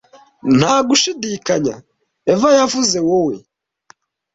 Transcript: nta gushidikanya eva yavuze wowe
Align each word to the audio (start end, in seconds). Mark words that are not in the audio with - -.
nta 0.57 0.75
gushidikanya 0.87 1.75
eva 2.33 2.49
yavuze 2.59 2.97
wowe 3.07 3.35